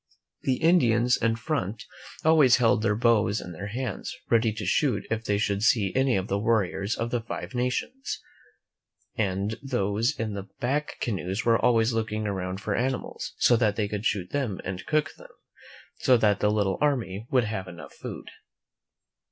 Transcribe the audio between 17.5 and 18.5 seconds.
enough food.